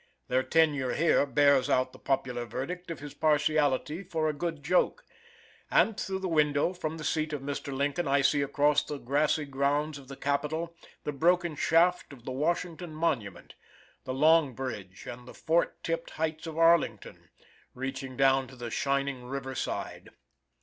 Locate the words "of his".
2.89-3.13